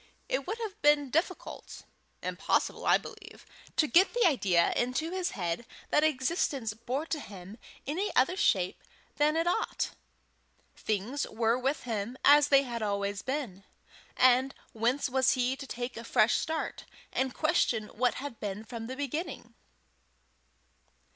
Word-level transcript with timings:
It 0.27 0.47
would 0.47 0.57
have 0.63 0.81
been 0.81 1.11
difficult 1.11 1.83
impossible, 2.23 2.87
I 2.87 2.97
believe 2.97 3.45
to 3.75 3.85
get 3.85 4.15
the 4.15 4.25
idea 4.25 4.73
into 4.75 5.11
his 5.11 5.31
head 5.37 5.63
that 5.91 6.03
existence 6.03 6.73
bore 6.73 7.05
to 7.05 7.19
him 7.19 7.59
any 7.85 8.11
other 8.15 8.35
shape 8.35 8.83
than 9.17 9.35
it 9.37 9.45
ought. 9.45 9.91
Things 10.75 11.27
were 11.29 11.55
with 11.55 11.83
him 11.83 12.17
as 12.25 12.47
they 12.47 12.63
had 12.63 12.81
always 12.81 13.21
been, 13.21 13.63
and 14.17 14.55
whence 14.73 15.07
was 15.07 15.33
he 15.33 15.55
to 15.55 15.67
take 15.67 15.95
a 15.95 16.03
fresh 16.03 16.33
start, 16.37 16.85
and 17.13 17.35
question 17.35 17.83
what 17.89 18.15
had 18.15 18.39
been 18.39 18.63
from 18.63 18.87
the 18.87 18.95
beginning? 18.95 19.53